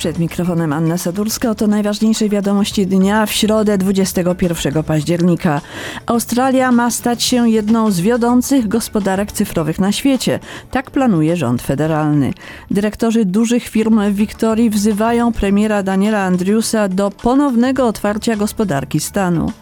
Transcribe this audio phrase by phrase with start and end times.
[0.00, 5.60] Przed mikrofonem Anna Sadurska oto najważniejsze wiadomości dnia w środę 21 października.
[6.06, 10.38] Australia ma stać się jedną z wiodących gospodarek cyfrowych na świecie.
[10.70, 12.32] Tak planuje rząd federalny.
[12.70, 19.52] Dyrektorzy dużych firm w Wiktorii wzywają premiera Daniela Andrewsa do ponownego otwarcia gospodarki stanu.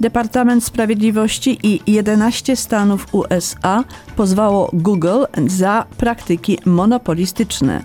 [0.00, 3.84] Departament Sprawiedliwości i 11 stanów USA
[4.16, 7.82] pozwało Google za praktyki monopolistyczne.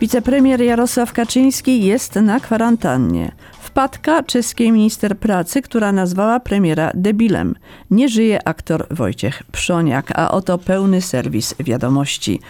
[0.00, 3.32] Wicepremier Jarosław Kaczyński jest na kwarantannie.
[3.60, 7.54] Wpadka czeskiej minister pracy, która nazwała premiera debilem.
[7.90, 12.40] Nie żyje aktor Wojciech Przoniak, a oto pełny serwis wiadomości.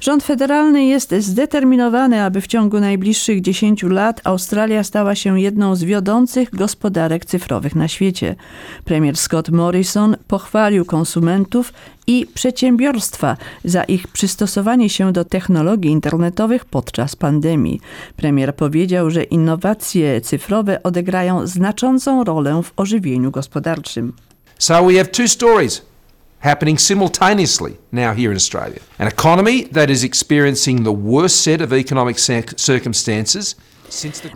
[0.00, 5.84] Rząd federalny jest zdeterminowany, aby w ciągu najbliższych 10 lat Australia stała się jedną z
[5.84, 8.34] wiodących gospodarek cyfrowych na świecie.
[8.84, 11.72] Premier Scott Morrison pochwalił konsumentów
[12.08, 17.80] i przedsiębiorstwa za ich przystosowanie się do technologii internetowych podczas pandemii.
[18.16, 24.12] Premier powiedział, że innowacje cyfrowe odegrają znaczącą rolę w ożywieniu gospodarczym.
[24.58, 25.82] So we have two stories
[26.40, 28.80] happening simultaneously now here in Australia.
[28.98, 32.18] An economy that is experiencing the worst set of economic
[32.56, 33.56] circumstances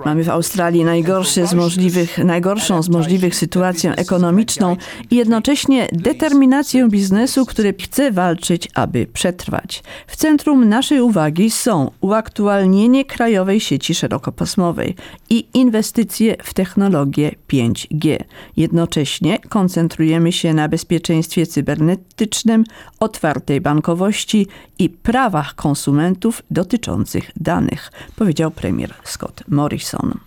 [0.05, 4.77] Mamy w Australii najgorsze z możliwych, najgorszą z możliwych sytuację ekonomiczną
[5.11, 9.83] i jednocześnie determinację biznesu, który chce walczyć, aby przetrwać.
[10.07, 14.95] W centrum naszej uwagi są uaktualnienie krajowej sieci szerokopasmowej
[15.31, 18.19] i inwestycje w technologię 5G.
[18.57, 22.65] Jednocześnie koncentrujemy się na bezpieczeństwie cybernetycznym,
[23.01, 24.47] otwartej bankowości
[24.79, 30.21] i prawach konsumentów dotyczących danych, powiedział premier Scott Morrison.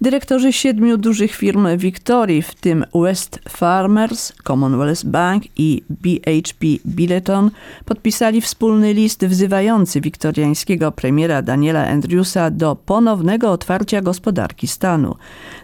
[0.00, 7.50] Dyrektorzy siedmiu dużych firm Victorii, w tym West Farmers, Commonwealth Bank i BHP Billiton,
[7.84, 15.16] podpisali wspólny list wzywający wiktoriańskiego premiera Daniela Andrewsa do ponownego otwarcia gospodarki stanu.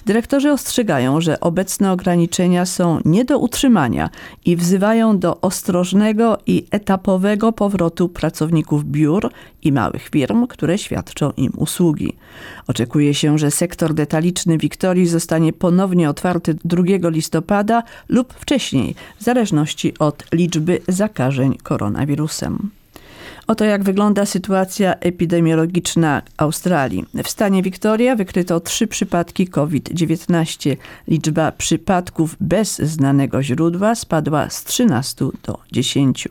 [0.07, 4.11] Dyrektorzy ostrzegają, że obecne ograniczenia są nie do utrzymania
[4.45, 9.31] i wzywają do ostrożnego i etapowego powrotu pracowników biur
[9.63, 12.17] i małych firm, które świadczą im usługi.
[12.67, 14.20] Oczekuje się, że sektor detaliczny
[14.59, 22.71] Wiktorii zostanie ponownie otwarty 2 listopada lub wcześniej, w zależności od liczby zakażeń koronawirusem.
[23.51, 27.05] Oto jak wygląda sytuacja epidemiologiczna Australii.
[27.25, 30.77] W stanie Wiktoria wykryto trzy przypadki COVID-19.
[31.09, 36.29] Liczba przypadków bez znanego źródła spadła z 13 do 10.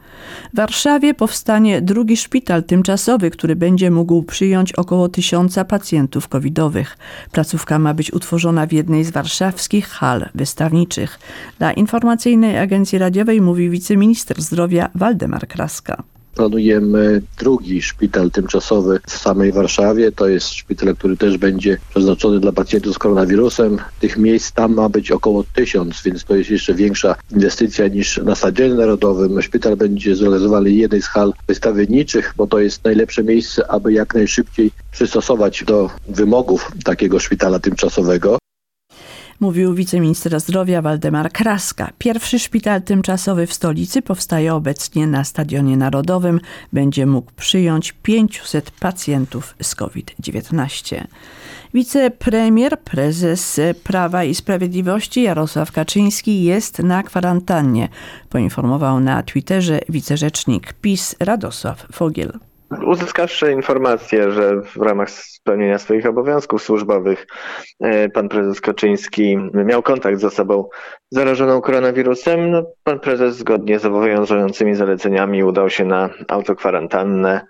[0.53, 6.99] W Warszawie powstanie drugi szpital tymczasowy, który będzie mógł przyjąć około tysiąca pacjentów covidowych.
[7.33, 11.19] Placówka ma być utworzona w jednej z warszawskich hal wystawniczych.
[11.59, 16.03] Dla informacyjnej agencji radiowej mówi wiceminister zdrowia Waldemar Kraska
[16.39, 20.13] planujemy drugi szpital tymczasowy w samej Warszawie.
[20.13, 23.79] To jest szpital, który też będzie przeznaczony dla pacjentów z koronawirusem.
[24.01, 28.35] Tych miejsc tam ma być około tysiąc, więc to jest jeszcze większa inwestycja niż na
[28.35, 29.43] Stadionie Narodowym.
[29.43, 34.15] Szpital będzie zrealizowany w jednej z hal wystawienniczych, bo to jest najlepsze miejsce, aby jak
[34.15, 38.39] najszybciej przystosować do wymogów takiego szpitala tymczasowego
[39.41, 41.91] mówił wiceminister zdrowia Waldemar Kraska.
[41.99, 46.41] Pierwszy szpital tymczasowy w stolicy powstaje obecnie na Stadionie Narodowym.
[46.73, 51.07] Będzie mógł przyjąć 500 pacjentów z COVID-19.
[51.75, 57.89] Wicepremier, prezes Prawa i Sprawiedliwości Jarosław Kaczyński jest na kwarantannie,
[58.29, 62.48] poinformował na Twitterze wicerzecznik PiS Radosław Fogiel.
[62.71, 67.27] Uzyskawszy informację, że w ramach spełnienia swoich obowiązków służbowych
[67.81, 70.69] e, pan prezes Kaczyński miał kontakt z osobą
[71.11, 77.41] zarażoną koronawirusem, no, pan prezes zgodnie z obowiązującymi zaleceniami udał się na autokwarantannę,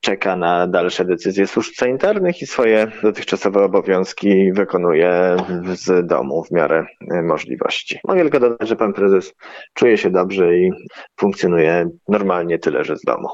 [0.00, 5.36] czeka na dalsze decyzje służb sanitarnych i swoje dotychczasowe obowiązki wykonuje
[5.74, 7.98] z domu w miarę e, możliwości.
[8.08, 9.34] Mogę tylko dodać, że pan prezes
[9.74, 10.70] czuje się dobrze i
[11.20, 13.28] funkcjonuje normalnie, tyle że z domu.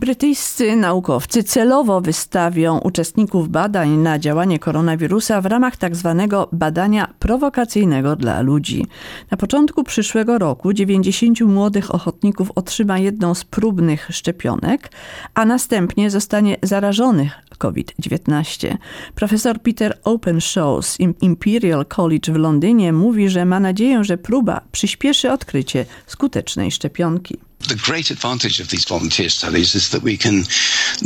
[0.00, 8.16] Brytyjscy naukowcy celowo wystawią uczestników badań na działanie koronawirusa w ramach tak zwanego badania prowokacyjnego
[8.16, 8.86] dla ludzi.
[9.30, 14.90] Na początku przyszłego roku 90 młodych ochotników otrzyma jedną z próbnych szczepionek,
[15.34, 18.76] a następnie zostanie zarażonych COVID-19.
[19.14, 25.32] Profesor Peter Openshaw z Imperial College w Londynie mówi, że ma nadzieję, że próba przyspieszy
[25.32, 27.45] odkrycie skutecznej szczepionki.
[27.68, 30.44] The great advantage of these volunteer studies is that we can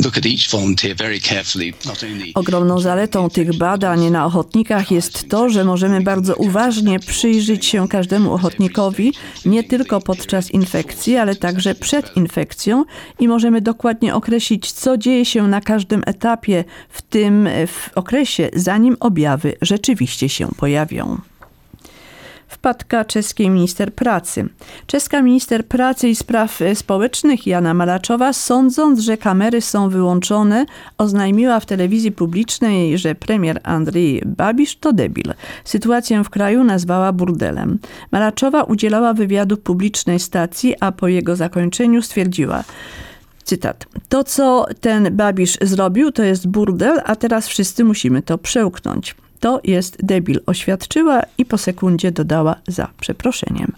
[0.03, 1.73] look at each volunteer very carefully,
[2.35, 8.33] Ogromną zaletą tych badań na ochotnikach jest to, że możemy bardzo uważnie przyjrzeć się każdemu
[8.33, 9.13] ochotnikowi,
[9.45, 12.85] nie tylko podczas infekcji, ale także przed infekcją
[13.19, 18.97] i możemy dokładnie określić, co dzieje się na każdym etapie w tym w okresie, zanim
[18.99, 21.30] objawy rzeczywiście się pojawią
[22.51, 24.49] wpadka czeskiej minister pracy.
[24.87, 30.65] Czeska minister pracy i spraw e, społecznych Jana Malaczowa, sądząc, że kamery są wyłączone,
[30.97, 35.33] oznajmiła w telewizji publicznej, że premier Andrzej Babisz to debil.
[35.63, 37.79] Sytuację w kraju nazwała burdelem.
[38.11, 42.63] Malaczowa udzielała wywiadu publicznej stacji, a po jego zakończeniu stwierdziła,
[43.43, 43.85] Cytat.
[44.09, 49.15] To, co ten Babisz zrobił, to jest burdel, a teraz wszyscy musimy to przełknąć.
[49.41, 53.71] To jest debil, oświadczyła i po sekundzie dodała za przeproszeniem.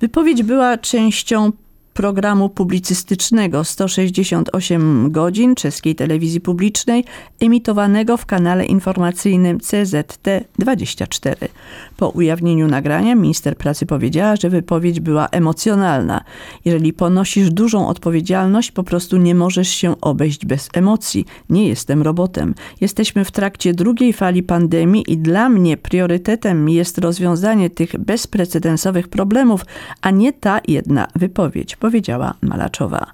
[0.00, 1.52] Wypowiedź była częścią
[1.98, 7.04] programu publicystycznego 168 godzin czeskiej telewizji publicznej
[7.40, 11.48] emitowanego w kanale informacyjnym CZT24.
[11.96, 16.24] Po ujawnieniu nagrania minister pracy powiedziała, że wypowiedź była emocjonalna.
[16.64, 21.24] Jeżeli ponosisz dużą odpowiedzialność, po prostu nie możesz się obejść bez emocji.
[21.50, 22.54] Nie jestem robotem.
[22.80, 29.64] Jesteśmy w trakcie drugiej fali pandemii i dla mnie priorytetem jest rozwiązanie tych bezprecedensowych problemów,
[30.00, 33.06] a nie ta jedna wypowiedź powiedziała Malaczowa.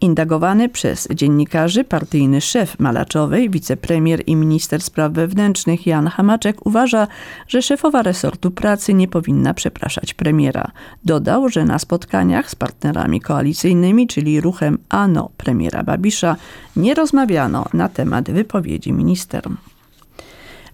[0.00, 7.08] Indagowany przez dziennikarzy partyjny szef Malaczowej, wicepremier i minister spraw wewnętrznych Jan Hamaczek uważa,
[7.48, 10.70] że szefowa resortu pracy nie powinna przepraszać premiera.
[11.04, 16.36] Dodał, że na spotkaniach z partnerami koalicyjnymi, czyli ruchem ANO premiera Babisza,
[16.76, 19.42] nie rozmawiano na temat wypowiedzi minister.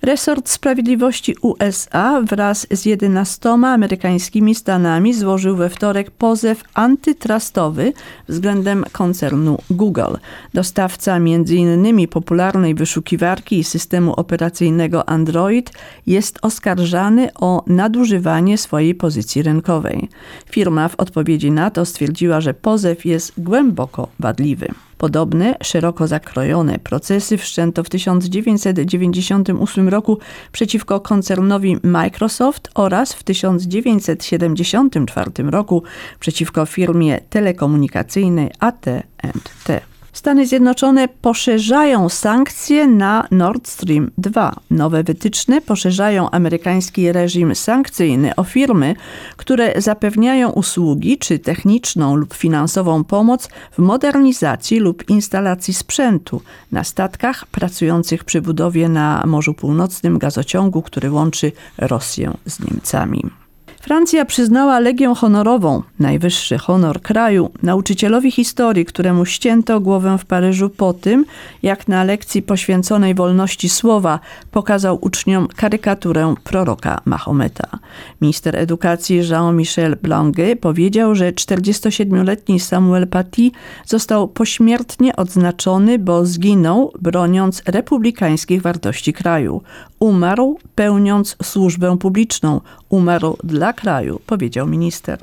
[0.02, 7.92] Resort Sprawiedliwości USA wraz z 11 amerykańskimi stanami złożył we wtorek pozew antytrustowy
[8.28, 10.14] względem koncernu Google.
[10.54, 12.08] Dostawca m.in.
[12.08, 15.72] popularnej wyszukiwarki i systemu operacyjnego Android
[16.06, 20.08] jest oskarżany o nadużywanie swojej pozycji rynkowej.
[20.50, 24.68] Firma w odpowiedzi na to stwierdziła, że pozew jest głęboko wadliwy.
[24.98, 30.18] Podobne, szeroko zakrojone procesy wszczęto w 1998 roku
[30.52, 35.82] przeciwko koncernowi Microsoft oraz w 1974 roku
[36.20, 39.80] przeciwko firmie telekomunikacyjnej AT&T.
[40.18, 44.56] Stany Zjednoczone poszerzają sankcje na Nord Stream 2.
[44.70, 48.94] Nowe wytyczne poszerzają amerykański reżim sankcyjny o firmy,
[49.36, 57.46] które zapewniają usługi czy techniczną lub finansową pomoc w modernizacji lub instalacji sprzętu na statkach
[57.46, 63.47] pracujących przy budowie na Morzu Północnym gazociągu, który łączy Rosję z Niemcami.
[63.80, 70.92] Francja przyznała Legię Honorową, najwyższy honor kraju, nauczycielowi historii, któremu ścięto głowę w Paryżu po
[70.92, 71.24] tym,
[71.62, 74.20] jak na lekcji poświęconej wolności słowa
[74.50, 77.78] pokazał uczniom karykaturę proroka Mahometa.
[78.20, 83.50] Minister edukacji Jean-Michel Blangue powiedział, że 47-letni Samuel Paty
[83.86, 89.62] został pośmiertnie odznaczony, bo zginął broniąc republikańskich wartości kraju.
[89.98, 92.60] Umarł pełniąc służbę publiczną.
[92.90, 95.18] Umarł dla kraju, powiedział minister.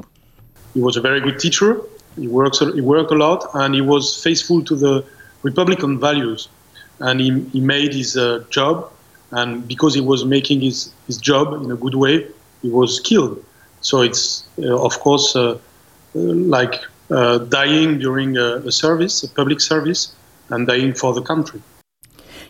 [0.75, 1.75] He was a very good teacher.
[2.17, 5.03] He works he worked a lot and he was faithful to the
[5.43, 6.49] republican values
[6.99, 8.89] and he, he made his uh, job
[9.31, 12.25] and because he was making his, his job in a good way
[12.61, 13.43] he was killed
[13.81, 15.57] so it's uh, of course uh,
[16.13, 16.75] like
[17.49, 20.13] dying during a, a service a public service
[20.49, 21.61] and dying for the country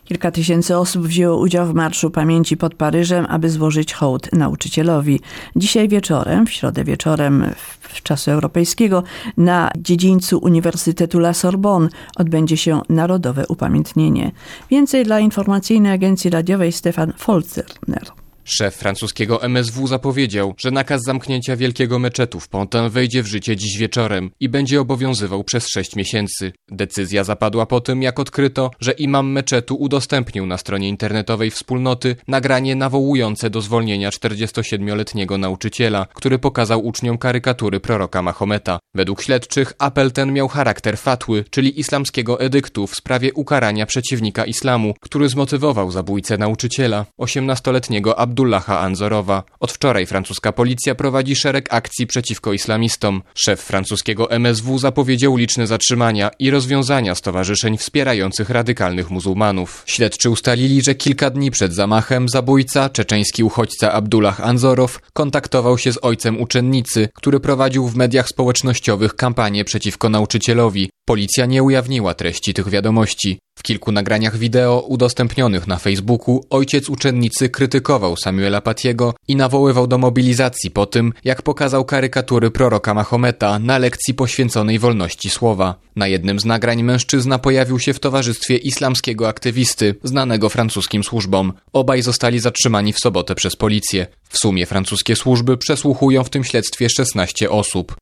[0.06, 5.20] Kilka tysięcy osób wzięło udział w Marszu Pamięci pod Paryżem, aby złożyć hołd nauczycielowi.
[5.56, 7.46] Dzisiaj wieczorem, w środę wieczorem
[7.80, 9.04] w czasu europejskiego,
[9.38, 14.32] na dziedzińcu Uniwersytetu La Sorbonne odbędzie się narodowe upamiętnienie.
[14.70, 18.25] Więcej dla informacyjnej agencji radiowej Stefan Folzerner.
[18.48, 23.78] Szef francuskiego MSW zapowiedział, że nakaz zamknięcia wielkiego meczetu w Pontin wejdzie w życie dziś
[23.78, 26.52] wieczorem i będzie obowiązywał przez 6 miesięcy.
[26.72, 32.76] Decyzja zapadła po tym, jak odkryto, że imam meczetu udostępnił na stronie internetowej wspólnoty nagranie
[32.76, 38.80] nawołujące do zwolnienia 47-letniego nauczyciela, który pokazał uczniom karykatury proroka Mahometa.
[38.96, 44.94] Według śledczych apel ten miał charakter fatły, czyli islamskiego edyktu w sprawie ukarania przeciwnika islamu,
[45.02, 49.44] który zmotywował zabójcę nauczyciela, 18-letniego Abdullaha Anzorowa.
[49.60, 53.22] Od wczoraj francuska policja prowadzi szereg akcji przeciwko islamistom.
[53.36, 59.84] Szef francuskiego MSW zapowiedział liczne zatrzymania i rozwiązania stowarzyszeń wspierających radykalnych muzułmanów.
[59.86, 66.00] Śledczy ustalili, że kilka dni przed zamachem zabójca, czeczeński uchodźca Abdullah Anzorow, kontaktował się z
[66.02, 70.90] ojcem uczennicy, który prowadził w mediach społecznościowych kampanię przeciwko nauczycielowi.
[71.06, 73.40] Policja nie ujawniła treści tych wiadomości.
[73.60, 79.98] W kilku nagraniach wideo udostępnionych na Facebooku ojciec uczennicy krytykował Samuela Patiego i nawoływał do
[79.98, 85.76] mobilizacji po tym, jak pokazał karykatury proroka Mahometa na lekcji poświęconej wolności słowa.
[85.96, 91.54] Na jednym z nagrań mężczyzna pojawił się w towarzystwie islamskiego aktywisty, znanego francuskim służbom.
[91.74, 94.08] Obaj zostali zatrzymani w sobotę przez policję.
[94.30, 97.96] W sumie francuskie służby przesłuchują w tym śledztwie 16 osób.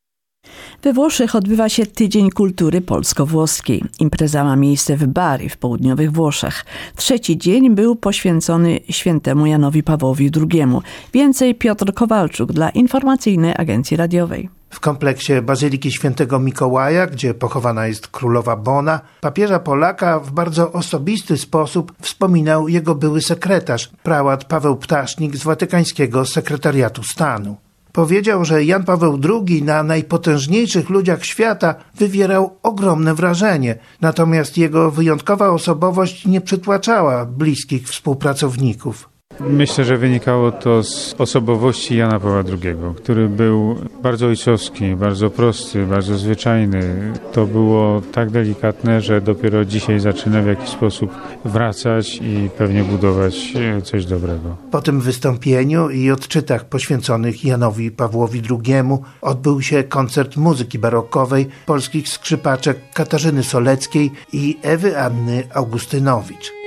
[0.83, 3.83] We Włoszech odbywa się Tydzień Kultury Polsko-Włoskiej.
[3.99, 6.65] Impreza ma miejsce w Bari w południowych Włoszech.
[6.95, 10.65] Trzeci dzień był poświęcony świętemu Janowi Pawłowi II.
[11.13, 14.49] Więcej Piotr Kowalczuk dla Informacyjnej Agencji Radiowej.
[14.69, 21.37] W kompleksie Bazyliki Świętego Mikołaja, gdzie pochowana jest królowa Bona, papieża Polaka w bardzo osobisty
[21.37, 27.57] sposób wspominał jego były sekretarz, prałat Paweł Ptasznik z Watykańskiego Sekretariatu Stanu.
[27.93, 35.50] Powiedział, że Jan Paweł II na najpotężniejszych ludziach świata wywierał ogromne wrażenie, natomiast jego wyjątkowa
[35.50, 39.12] osobowość nie przytłaczała bliskich współpracowników.
[39.39, 45.85] Myślę, że wynikało to z osobowości Jana Pawła II, który był bardzo ojcowski, bardzo prosty,
[45.85, 47.13] bardzo zwyczajny.
[47.33, 51.11] To było tak delikatne, że dopiero dzisiaj zaczyna w jakiś sposób
[51.45, 54.57] wracać i pewnie budować coś dobrego.
[54.71, 58.83] Po tym wystąpieniu i odczytach poświęconych Janowi Pawłowi II
[59.21, 66.62] odbył się koncert muzyki barokowej polskich skrzypaczek Katarzyny Soleckiej i Ewy Anny Augustynowicz.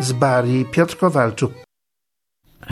[0.00, 1.61] Z Bari Piotr Kowalczuk.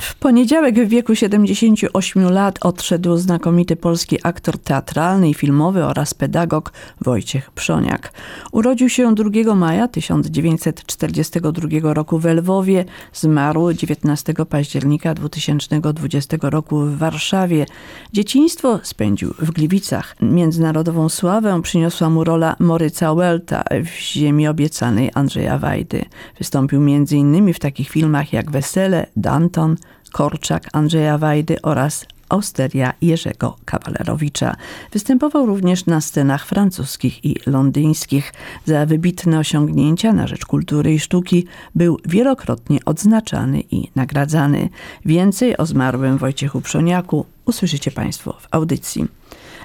[0.00, 6.73] W poniedziałek w wieku 78 lat odszedł znakomity polski aktor teatralny i filmowy oraz pedagog
[7.00, 8.12] Wojciech Przoniak.
[8.52, 17.66] Urodził się 2 maja 1942 roku w Lwowie, zmarł 19 października 2020 roku w Warszawie.
[18.12, 20.16] Dzieciństwo spędził w Gliwicach.
[20.20, 26.04] Międzynarodową sławę przyniosła mu rola Moryca Welta w Ziemi Obiecanej Andrzeja Wajdy.
[26.38, 27.54] Wystąpił m.in.
[27.54, 29.76] w takich filmach jak Wesele, Danton,
[30.12, 34.56] Korczak Andrzeja Wajdy oraz Austeria Jerzego Kawalerowicza.
[34.92, 38.32] Występował również na scenach francuskich i londyńskich.
[38.64, 44.68] Za wybitne osiągnięcia na rzecz kultury i sztuki był wielokrotnie odznaczany i nagradzany.
[45.04, 49.06] Więcej o zmarłym Wojciechu Przoniaku usłyszycie Państwo w audycji.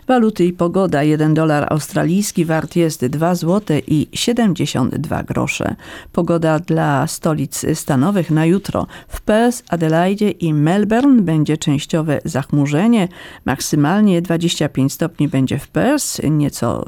[0.08, 1.04] Waluty i pogoda.
[1.04, 5.76] 1 dolar australijski wart jest 2 zł i 72 grosze.
[6.12, 8.88] Pogoda dla stolic stanowych na jutro.
[9.08, 13.08] W Perth, Adelaide i Melbourne będzie częściowe zachmurzenie.
[13.46, 16.86] Maksymalnie 25 stopni będzie w Perth, nieco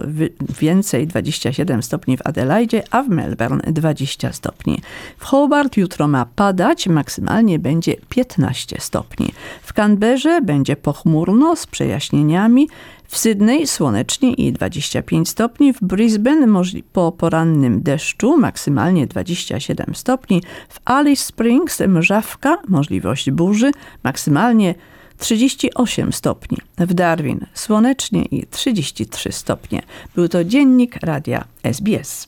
[0.60, 4.82] więcej 27 stopni w Adelaide, a w Melbourne 20 stopni.
[5.18, 9.32] W Hobart jutro ma padać, maksymalnie będzie 15 stopni.
[9.62, 12.68] W Canberrze będzie pochmurno z przejaśnieniami.
[13.08, 20.80] W Sydney słonecznie i 25 stopni, w Brisbane po porannym deszczu maksymalnie 27 stopni, w
[20.86, 23.72] Alice Springs mrzawka, możliwość burzy,
[24.04, 24.76] maksymalnie
[25.18, 26.58] 38 stopni.
[26.78, 29.82] W Darwin słonecznie i 33 stopnie.
[30.16, 32.28] Był to dziennik radia SBS.